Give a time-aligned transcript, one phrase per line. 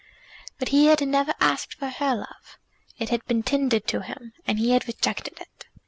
[0.57, 2.57] But he had never asked for her love.
[2.97, 5.67] It had been tendered to him, and he had rejected it!